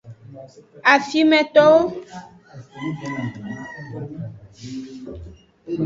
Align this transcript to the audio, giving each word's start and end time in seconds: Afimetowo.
Afimetowo. 0.93 1.83